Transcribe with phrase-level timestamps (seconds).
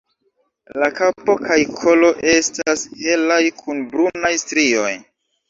[0.83, 4.91] La kapo kaj kolo estas helaj kun brunaj strioj.